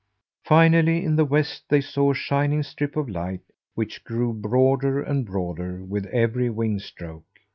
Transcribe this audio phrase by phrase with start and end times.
[0.45, 3.41] Finally, in the west, they saw a shining strip of light,
[3.75, 7.37] which grew broader and broader with every wing stroke.